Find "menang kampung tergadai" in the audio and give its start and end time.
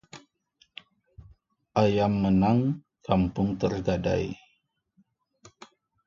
2.25-4.25